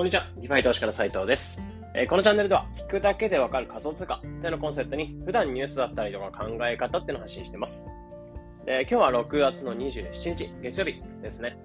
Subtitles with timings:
[0.00, 0.26] こんにちは。
[0.38, 1.62] DeFi 投資家の斉藤です。
[1.94, 7.90] えーこのチャンネルでは、聞くだけでわかる仮想通貨っていうのコンセプトに、普段ニュースだったりとか考え方っていうのを発信してます。
[8.64, 11.58] で今日は6月の27日、月曜日ですね。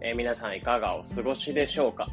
[0.00, 2.08] えー皆さんいかがお過ごしでしょうか？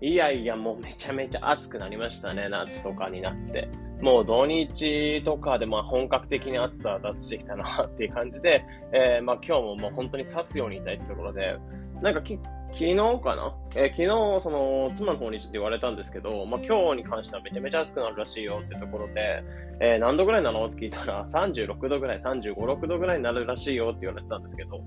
[0.00, 3.68] いやいや、もうめちゃめちゃ暑くなりましたね、夏とかになって。
[4.00, 11.56] もう土日とかでまあ本格的に暑さが出してきたなっていう感じで、えーまあ今日ももう本当に刺すようにいたいってところで、
[12.02, 12.36] なんかき
[12.72, 14.06] 昨日かな、えー昨日、
[14.42, 19.42] その、妻の方にちょっと言われたんですけど、まあ、今日に関してはめちゃめちゃ暑くなるらしいよってところで、
[19.80, 20.66] えー何度ぐらいなの？
[20.66, 24.80] って聞いたら、 36度ぐらい、35、6度ぐらいになるらしいよって言われてたんですけど、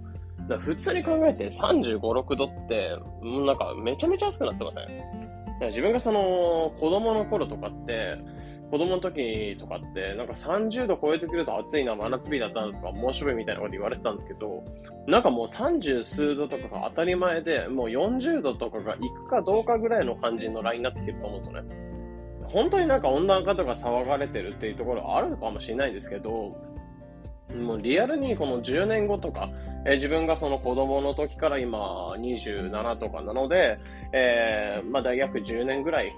[0.59, 2.97] 普通に考えて35、6度って、
[3.45, 8.17] なんかめちゃめちゃ暑くなってません、自分がその、子供の頃とかって、
[8.71, 14.63] 子供の時とかって、なんか30度超えてくると暑いな、真夏日だったなとか、猛暑日みたいなこと言われてたんですけど、
[15.07, 21.85] なんかもう30数度とかが当たり前で、もう40度とかが行くかどうかぐらいの感じのラインになってきてると思うんですよね。
[22.47, 26.55] 本当になんか温暖化とか騒がれてるっていうところあるのかもしれないんですけど、
[27.53, 29.49] もうリアルにこの10年後とか、
[29.85, 33.79] え自分がその子供の時から今27とかなので、
[34.13, 36.11] えーまあ大約10年ぐらい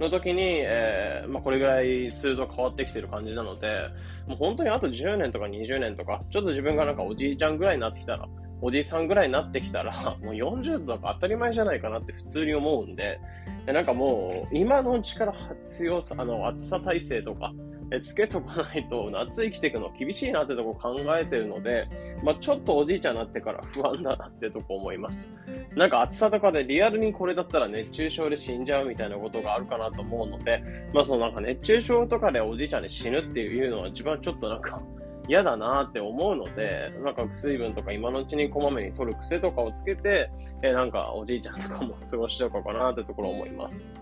[0.00, 3.88] の時に、えーまあ、これぐらい数度変わってきてる感じなので、
[4.26, 8.28] もう本当にあと10年とか20年とか、ちょっと自分がなんかおじいちゃんぐらいになってきたら、
[8.60, 13.20] おじいさんぐらいになってきたら、 もう40度とか当たり前じゃないかなって普通に思うんで、
[13.64, 17.52] でなんかもう、今のうちから強さ、あの、暑さ体制とか、
[17.90, 21.88] えつけとかないと夏生きていくの厳しいなってとこ考えてるので、
[22.22, 25.32] まあ、ちょっとおじいちゃんになってから不安だなってとこ思います。
[25.76, 30.62] なんか暑さとかでリアルにこれだったら熱中症で死んじゃうみたいなことがあるかなと思うので、
[30.92, 34.80] まあそのなんか熱中症とかでおじいちゃんで死ぬっていうのは自分はちょっとなんか
[35.28, 40.30] 嫌だなって思うので、なんか水分とか今のうちにこまめに取る癖とかをつけて、
[40.62, 43.92] えなんかおじいちゃんとかも過ごしておこうかなってところ思います。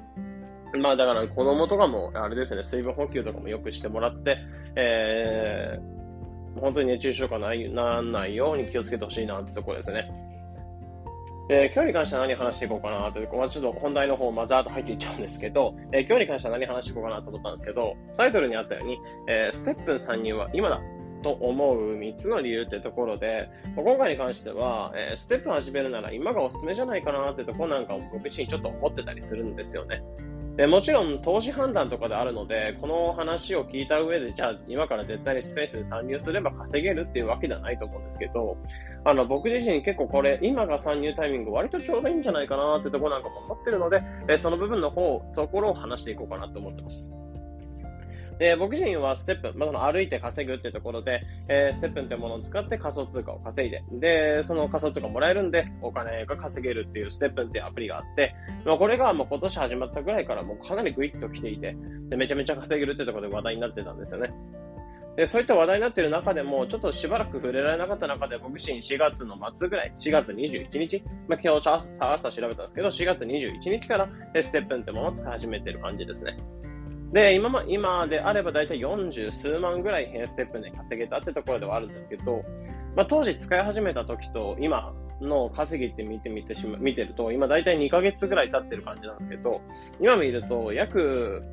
[0.81, 4.37] まあだから子供とかもあれですね、水分補給とかもよくしてもらって、
[4.77, 10.11] えー、本当に熱中症とかないならないように気をつけてほしいなってところですね。
[11.51, 18.99] えー今日に関しては何話していこうかなというか、まあ、ちょっと本題の方、ま、ざーっと入っていっちゃうんですけど、えー今日に関しては何話していこうかなと思ったんですけど、タイトルにあったように、
[19.29, 20.81] えーステップン参入は今だ
[21.23, 30.03] と思う3つの理由ってところで、今回に関しては、えーステップン始めるなら今がおすすめじゃないかなってところなんかを僕自身ちょっと思ってたりするんですよね。
[30.57, 38.57] でもちろん投資判断とかであるので、この話を聞いた上で、じゃあ今から絶対にスペースに参入すれば稼げるっていうわけではないと思うんですけど、
[39.05, 47.13] あの僕自身結構これ、今が参入タイミング割とちょうどいいんじゃないかなってとこなんかも思ってるので、えその部分の方、ところを話していこうかなと思ってます。
[48.39, 58.35] で僕自身はステップ、まあ、その歩いて稼ぐってところで、えーステップンってものを使って仮想通貨を稼いで、で、その仮想通貨をもらえるんで、お金が稼げるっていうステップンっていうアプリがあって、
[58.65, 61.77] まあ、これがもう今年始まったぐらいからもうかなりグイッと来ていて、
[62.09, 64.33] でめちゃめちゃ稼げるってところで話題になってたんですよね。
[65.17, 74.09] で、そういった話題になっている中でも、ちょっとしばらく触れられなかった中で、僕自身4月の末ぐらい、4月21日、まあ、昨日朝朝調べたんですけど、4月21日から
[74.43, 76.37] ステップンってものを使い始めている感じですね。
[77.15, 82.45] で、今ま、今であれば大体40数万ぐらいヘアステップで稼げたってところではあるんですけど、
[82.97, 89.61] まあ、当時使い始めた時と今の稼ぎって見てみてしま、見てると、今大体2ヶ月ぐらい経ってる感じなんですけど、
[90.01, 91.45] 今見ると約、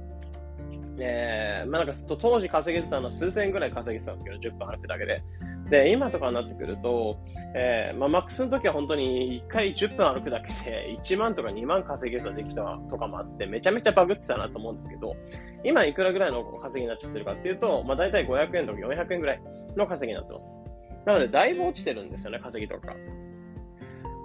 [0.98, 5.22] えー、まあなんか当時稼げてたのは数千円ぐらい稼げてたんですけど、10分歩くだけで。
[5.72, 7.18] で、今とかになってくると、
[7.56, 15.16] えー、まあマックスの時は本当に1回10分歩くだけで1万とか2万稼げてた時期とかとかもあって、めちゃめちゃバグってたなと思うんですけど、
[15.64, 19.42] 今いくらぐらいの稼ぎになっちゃってるかっていうと、まあ大体500円とか400円ぐらい
[19.78, 20.66] の稼ぎになってます。
[21.06, 22.94] なので、だいぶ落ちてるんですよね、稼ぎとか。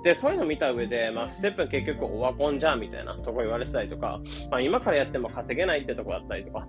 [0.03, 4.21] で、そういうの見た上で、まあ、ステップ結局オワコンじゃんみたいなとこ言われてたりとか、
[4.51, 6.69] まあ、今からやっても稼げないってとこだったりとか、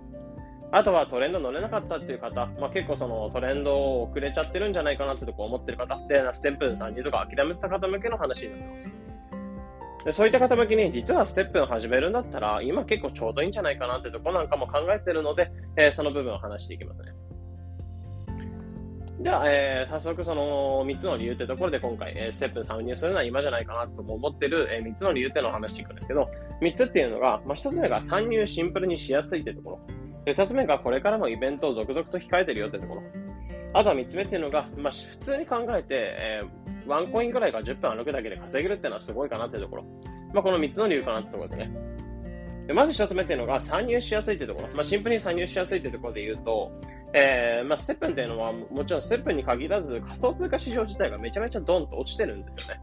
[0.70, 8.98] あとはトレンド乗れなかったっていう方、まあ、結構そのトレンド遅れちゃってるんじゃないかなってとこ思ってる方って、ステップ参入とか諦めてた方向けの話になってます。
[10.04, 17.12] でそういった方向けに、実はステップを始めるんだったら、今結構ちょうどいいんじゃないかなってとこなんかも考えてるので、えーその部分を話していきますね。
[19.20, 26.30] では、えー早速その3つの理由ってところで今回、えーステップ参入するのは今じゃないかなと思ってる、え3つの理由っていうのを話していくんですけど、
[26.60, 29.97] 3つっていうのが、まあ、1つ目が参入シンプルにしやすいってところ。
[30.28, 33.02] で2つ目がこれからもイベントを続々と控えてるよってところ。
[33.72, 39.84] あとは3つ目っていうのが、まあ、普通に考えて、えーワンコインぐらいから10分歩くだけで稼げるっていうのはすごいかなってところ。
[40.32, 41.70] まあ、この3つの理由かなってところですね。
[42.66, 44.68] でまず一つ目っていうのが参入しやすいってところ。
[44.68, 46.72] まあ、シンプルに参入しやすいってところで言うと、
[47.12, 52.80] えー、まあ、ステップンっていうのは、もちろんステップンに限らず仮想通貨市場自体がめちゃめちゃドンと落ちてるんですよね。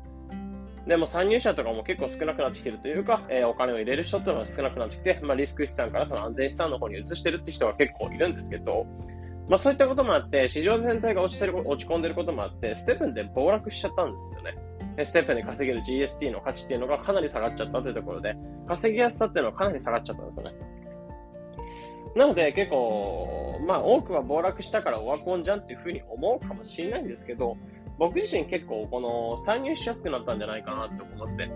[0.87, 8.85] でも参入者とかも結構少なくなってきてるというか、えー、お金を入れる人っていうのが少なくなってきて、まあ、リスク資産からその安全資産の方に移してるって人が結構いるんですけど、
[9.47, 14.55] まあそういったこともあって、市場全体が落ちてる落ち込んでることもあって、ステップンで暴落しちゃったんですよね。
[15.05, 18.35] ステップンで稼げる GST の価値っていうのがかなり下がっちゃったというところで、
[18.67, 20.55] 稼ぎやすさっていうのはかなり下がっちゃったんですよね。
[22.15, 27.57] なので結構、まあ多くは暴落したからオワコンじゃんっていうふうに思うかもしれないんですけど、
[27.97, 31.51] 僕自身結構この参入しやすくなったんじゃないかなって思いますね。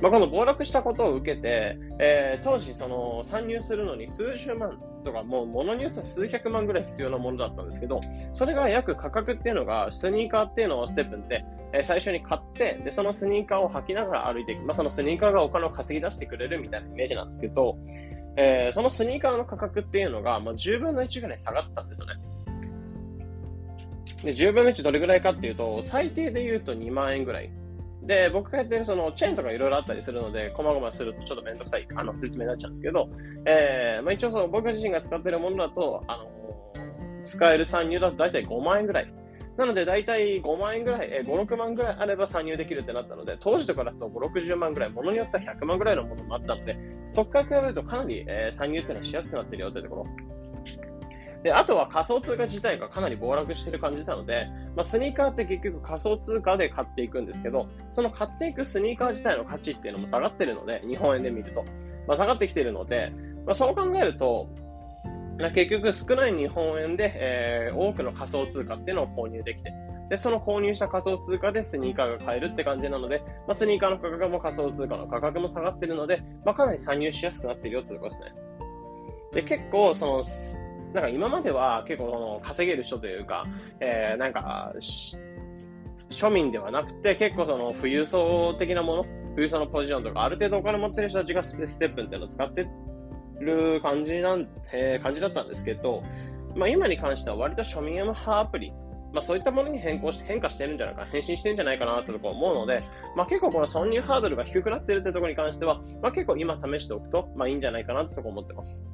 [0.00, 8.00] まあ、この暴落したことを受けて、えー、当時その参入するのに数十万とかもう物によっては数百万ぐらい必要なものだったんですけど、
[8.32, 14.64] それが約価格っていうのがスニーカーっていうのをステップンで、えー、最初に買って、で、そのスニーカーを履きながら歩いていく。
[14.64, 17.78] まあ、そのスニーカーがお金を稼ぎ出してくれるみたいなイメージなんですけど、
[18.36, 22.14] えー、そのスニーカーの価格っていうのが、まあ、10分の1ぐらい下がったんですよね。
[24.22, 27.50] で、10分の1どれぐらいかっていうと、最低で言うと2万円ぐらい。
[28.02, 33.08] で、僕がやってるそのチェーンとかいろいろあったりするので、細々するとちょっとめんどくさいあの説明になっちゃうんですけど、
[33.46, 36.30] えー、まあ一応その僕自身が使ってるものだと、あの、
[37.24, 39.14] 使える参入だと大体5万円ぐらい。
[39.56, 46.76] なので大体5万円ぐらい、えー、5、6万ぐらいあれば参入できるってなったので、当時とかだと5、60万ぐらい、ものによっては100万ぐらいのものもあったので、
[47.06, 50.06] そこから比べるとかなり、えー、参入っていうのはしやすくなってるよというところ。
[51.44, 61.62] で、あとは仮想通貨自体がかなり暴落してる感じなので、まあ、スニーカーって結局仮想通貨で買っていくんですけど、その買っていくスニーカー自体の価値っていうのも下がってるので、日本円で見ると。
[62.08, 63.12] まあ、下がってきてるので、
[63.44, 64.48] まあ、そう考えると、
[65.54, 69.70] 結局少ない日本円で、えー、多くの仮想通貨っていうのを購入できて、
[70.08, 78.32] で、その購入した仮想通貨でスニーカーが買えるって感じなので、まあ、スニーカーの価格も仮想通貨の価格も下がってるので、まあ、かなり参入しやすくなってるよってところですね。
[79.32, 80.22] で、結構、その、
[80.94, 83.44] なんか今までは結構その稼げる人というか、
[83.80, 84.72] えー、なんか、
[86.10, 92.68] 庶民ではなくて結構その富裕層的なもの、富裕層のポジションとかある程度お金持ってる人たちがステップっていうのを使って
[93.40, 96.04] る感じなん、えー、感じだったんですけど、
[96.54, 98.72] まあ今に関しては割と庶民派アプリ、
[99.12, 102.84] まあそういったものに変更して、変化してるんじゃないか、変身してるんじゃないかなってとこ思うので、
[103.16, 108.88] まあ結構この挿入ハードルが低くなってるってところに関しては、まあ結構今試しておくと、まあいいんじゃないかなってとこ思ってます。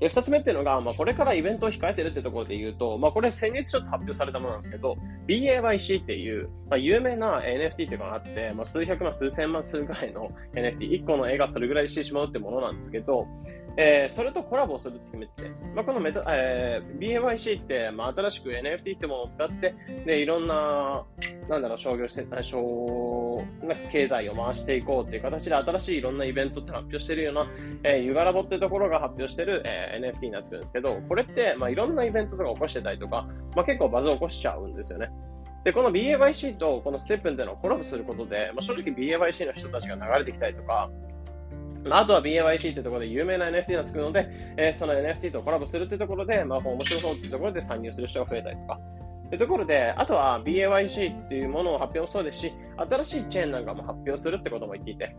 [0.00, 4.96] で、二つ目っていうのが、まあ、これからイベントを控えてるってところで言うと、まあ、これ先日ちょっと発表されたものなんですけど、
[5.26, 13.26] BAYC っていう、まあ、有名な NFT っていうのがあって、まあ、数百万、数千万するぐらいの NFT、一個の絵がそれぐらいしてしまうってものなんですけど、
[13.76, 19.74] えー、それとコラボするって決めてて、まあ、このメタ、えー、BAYC って、まあ、新しく NFT ってものを使って、
[20.06, 21.04] で、いろんな、
[21.48, 27.46] なんだろう、商業して、商、な経済を回していこうっていう形で新しいいろんなイベントって発表してるような、
[27.82, 35.10] えー、ユガラボってところが発表してる、えー、NFT になってくるんですけど、これって、まあ、いろんなイベントとか起こしてたりとか、まあ、結構バズを起こしちゃうんですよね。
[35.64, 40.90] で、この BAYC とこのステップンでのコラボすることで、まあ、正直 BAYC の人たちが流れてきたりとか、
[41.84, 48.78] まあ、あとは BAYC ってところで有名な NFT になってくるので、えー、その NFT とコラボするってところで、まあ、面白そうっていうところで参入する人が増えたりとか。
[49.30, 55.16] というところで、あとは BAYC っていうものを発表もそうですし、新しいチェーンなんかも発表するってことも言っていて、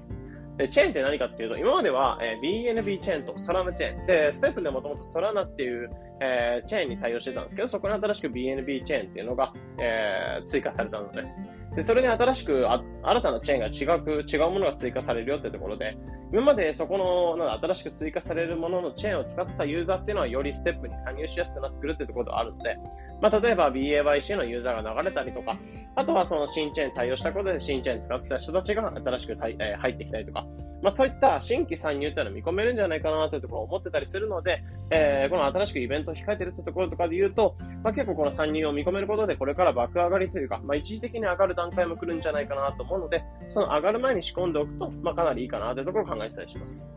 [0.57, 4.07] で、チェーンって何かっていうと、今までは、えー、BNB チェーンとソラナチェーン。
[4.07, 5.89] で、ステップでもともとソラナっていう、
[6.21, 11.33] えー、チェーンに対応してたんですけど、そこに新しく BNB チェーンっていうのが、えー、追加されたんですね。
[11.75, 15.97] で、それに新しくあ、新たなチェーンが違う、違うものが追加されるよってところで、
[16.35, 16.97] 今までそこ
[17.37, 22.77] の、なん新しく追加されるもののチェーンを使ってたユーザーっていうのは、よりステップに参入しやすくなってくるってところがあるので、
[23.21, 25.57] まあ、例えば BAYC のユーザーが流れたりとか、
[25.95, 30.45] あとはその新チェーン対応したことで新チェーン使ってた人たちが新しく、えー、入ってきたりとか、
[30.81, 34.61] まあ、そういった新規参入っていうのは見込めるんじゃないかなというところを思ってたりするので、
[34.91, 46.93] えー、この新しくイベントを控えてるってところとかで言うと、まあ、結構この参入を見込めることで、これから爆上がりというか、まあ、一時的に上がる段階も来るんじゃないかなと思うので、その上がる前に仕込んでおくと、まあ、かなりいいかなというところを考えてたりします。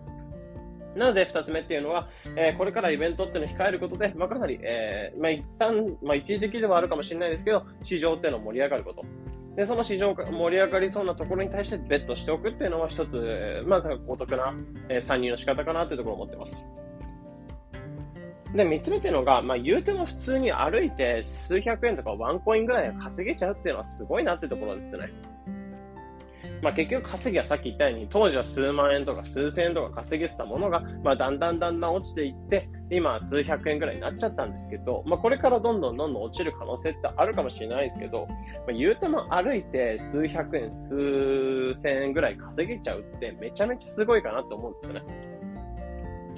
[0.97, 9.05] なので、二つ目っていうのは、えー、これからイベントっていうのを控えることで、まあ、かなり、えー、まあ、一旦、まあ、一時的ではあるかもしれないですけど、市場っていうのを盛り上がること。
[9.55, 14.55] で、その市場が盛り上がりそうなところに対してベットしておくっていうのは一つ、まずお得な、
[14.89, 16.71] え参入の仕方かなっていうところを思ってます。
[18.55, 25.11] で、三つ目っていうのが、まあ言うても普通に歩いて数百円とかワンコインぐらい稼げちゃうっていうのはすごいなってところですね。
[26.63, 38.35] まあ結局稼ぎはさっき言ったように、当時は数万円とか数千円とか稼げてたものが、まあだんだんだんだん落ちていって、今は数百円ぐらいになっちゃったんですけど、まあこれからどんどんどんどん落ちる可能性ってあるかもしれないですけど、ま
[38.71, 45.29] あ、言うても歩いて数百円、数千円ぐらい稼げちゃうってめちゃめちゃすごいかなと思うんですよね。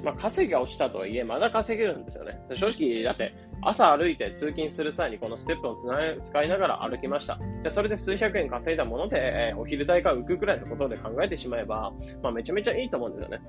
[0.03, 2.41] まあ、稼ぎが落ちたとはいえ、まだ稼げるんですよね。
[2.55, 5.77] 正直、だって、朝歩いて通勤する際にこのステップを
[6.23, 7.39] 使いながら歩きました。
[7.63, 13.41] でそれで数百円稼いだもので、えー、お昼代が浮くくらいのことで考えてしまえば、まあ、めちゃめちゃいいと思うんですよね。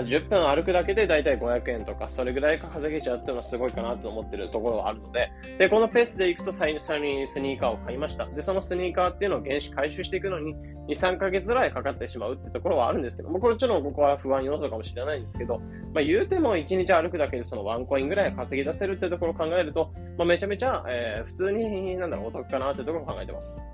[0.00, 8.26] 10分歩くだけでだいたい500円とか、それぐらい稼げちゃうっていうのはすごいかなと思ってるところはあるので、で、このペースで行くと最初にスニーカーを買いました。
[8.26, 10.54] で、そのスニーカーっていうのを原資回収していくのに
[10.88, 15.58] 2、3ヶ月ぐらいかかってしまうってところはあるんですけども、これちょっとここは不安要素かもしれないんですけど、
[15.94, 23.66] まあ言うても1日歩くだけでそのワンコインぐらい稼ぎ出せるってところを考えると、まあめちゃめちゃ、えー、普通に、なんだろう、お得かなってところを考えてます。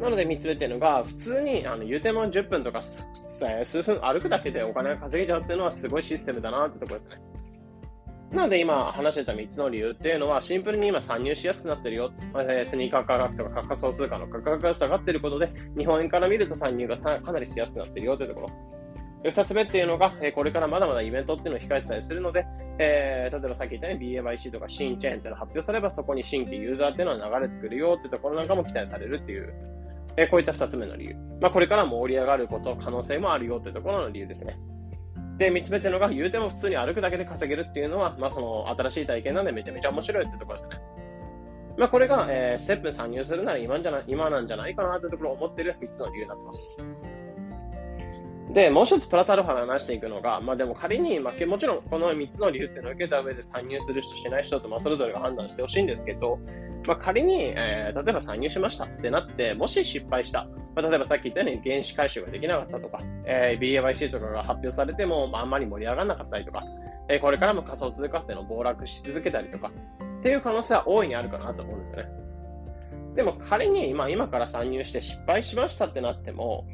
[0.00, 7.16] なので3つ目っていうのが、普通に、あの、言うても10分とか数分歩くだけでお金が稼げちゃうっていうのはすごいシステムだなってところですね。
[8.32, 12.12] なので今話してた3つの理由っていうのはシンプルに今参入しやすくなってるよ。
[12.64, 18.50] スニーカー価格とか仮想通貨の価格が下がってることで日本円から見ると参入がかなりしやすくなってるよというところ。
[19.24, 22.46] 2つ目っていうのが、これからまだまだイベントっていうのを控えてたりするので、
[22.78, 29.52] えー、例えばさっき言ったように BAYC とか新チェーンっていうのが発表さればそこに新規ユーザーっていうのは流れてくるよってところなんかも期待されるっていう
[30.20, 31.16] えこういった2つ目の理由。
[31.40, 34.58] まあ、これからも盛り上がること、可能性もあるよってところの理由ですね。
[35.38, 40.76] で、3つ目というのが、言うても普通に歩くだけで稼げるっていうのは、まあ、その新しい体験なんでめちゃめちゃ面白いってところですね。
[41.78, 46.84] まあ、これが、えー、ステップに参入するなら今じゃな今なんじゃないかなってところを思っている3つの理由になってます。
[48.52, 56.38] で、もう一つプラスアルファで話していくのが、まあでも仮に、まあ、もちろんこの3つの理由っていうのを受けた上で参入する人、しない人と、まあそれぞれが判断してほしいんですけど、
[56.86, 66.64] まあ仮に、えー、例えば参入しましたってなって、もし失敗した、まあ、例えばさっき言ったように原資回収ができなかったとか、えー、BAYC とかが発表されても、まあ、あんまり盛り上がらなかったりとか、
[67.08, 69.70] えー、これからも仮想通貨っていうのを暴落し続けたりとか、
[70.20, 72.08] っていう可能性は大いにあるかなと思うんですよね。
[73.16, 76.66] でも仮に、まあ今から参入して失敗しましたってなっても、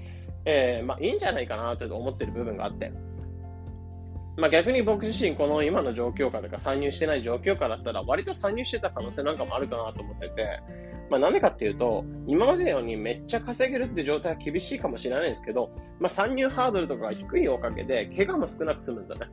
[0.46, 2.92] えー、まあ、いいんじゃないかなと思ってる部分があって、
[4.36, 10.60] まあ、逆に僕自身、この今の状況下とか参入してない状況下だったら、割と参入してた可能性なんかもあるかなと思ってて、
[11.10, 19.26] まあ、なんでかっていうと、今までのようにめっちゃ稼げるって状態は厳しいかもしれないんですけど、まあ、参入ハードルとかが低いおかげで、怪我も少なく済むんですよね。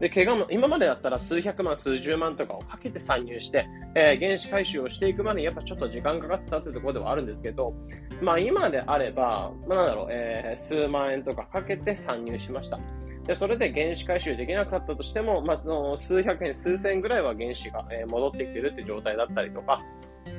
[0.00, 7.74] で、怪我も、今までだったら数百万、数十万とかをかけて参入して、えー、原資回収をしていくまでにやっぱちょっと時間かかってたってところではあるんですけど、
[8.20, 12.80] まあ今であれば、まあなんだろう、えー、数万円とかかけて参入しました。
[13.26, 19.80] で、それで原資回収できなかったとしても、まあ、数百円、数千円ぐらいは原資が、え、戻ってきてるって状態だったりとか、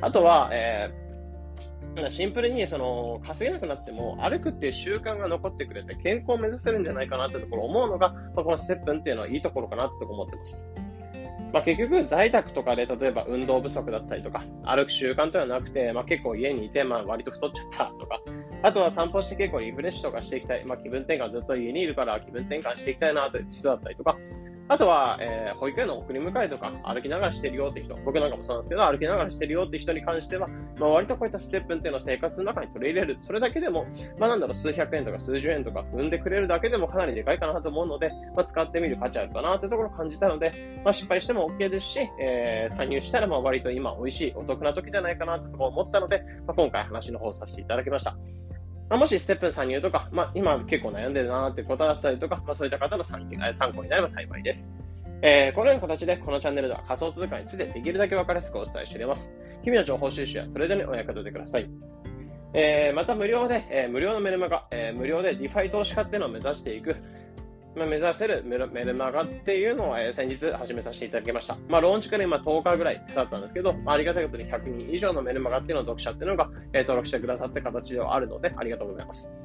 [0.01, 1.04] あとは、えー
[2.09, 10.71] シンプルにその稼げなくなっても歩くっていう習慣が残ってくれて健康を目指せるんじゃないかなってところ思うのが、まあ、このステップンっていうのはいいところかなってとこ思ってます。
[11.53, 18.19] まあ、結局在宅とかで例えば運動不足だったりとか歩く習慣とはなくて、まあ、結構家にいて、まあ、割と太っちゃったとか
[18.61, 24.17] あとは散歩して結構リフレッシュとかしていきたい、まあ、気分転換ずっと家にいるから気分転換していきたいなという人だったりとか
[24.67, 30.47] あとは、えー、保育園の送り迎えとか歩きながらしてるよって人、僕なんかもそうなんですけど、歩きながらしてるよって人に関しては、
[30.79, 33.15] まあ、割とこういったステップっていうのを生活の中に取り入れる。
[33.19, 33.85] それだけでも、
[34.17, 40.51] まあなんだろう、数百円とか数十円とか踏んでくれるだけでもかなりでかいかなと思うので、まあ、使ってみる価値あるかなってところを感じたので、
[40.83, 48.17] まあ、失敗しても OK ですし、えー、参入したらまあ割と今美味しい、お得な時じゃないかなってところを思ったので、まあ、今回話の方させていただきました。
[48.89, 53.25] まあ、もしステップ参入とか、まあ、今結構悩んでるなーっていうことだったりとか、まあ、そういった方の参考
[53.83, 54.73] になれば幸いです。
[55.21, 59.33] えー、このような形でこのチャンネルでは仮想通貨についてできるだけ分かりやすくお伝えしております。
[59.63, 61.69] 日々の情報収集やトレードにお役立てください。
[62.53, 66.95] えー、また無料で、えー、無料のメルマガ、えー、無料で DeFi 投資家っていうのを目指していく、
[67.75, 71.57] ま、目指せるメルメルマガっていうのを、え、先日始めさせていただきました。
[71.67, 79.37] まあ、ローンチから今10日ぐらいだったんですけど、まあ、ありがたいことに100人以上のメルマガっていうのを読者っていうのが、えー、登録してくださった形ではあるので、ありがとうございます。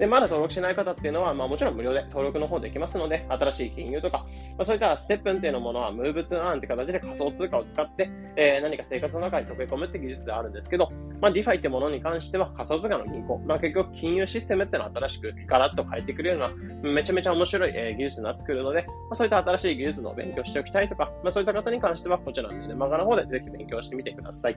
[0.00, 4.24] で、まだ登録しない方っていうのは、まあもちろん無料で登録の方できますので、新しい金融とか、
[4.56, 10.90] まあ、そういった STEPN っていうのものは、 Move to Earn って形で仮想通貨を使って、えー、何か生活の中に溶け込むって技術であるんですけど、
[11.20, 24.56] まあ DeFi ってものに関しては仮想通貨の銀行、まあ結局金融システムっていうのは新しくガラッと変えてくれるような、めちゃめちゃ面白い、えー、技術になってくるので、まあ、そういった新しい技術の勉強しておきたいとか、まあそういった方に関しては、こちらのね、漫画の方でぜひ勉強してみてください。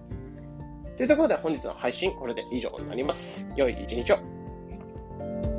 [0.95, 3.45] というところで本日の配信、これで以上になります。
[3.57, 4.32] 良い一日を。
[5.19, 5.52] you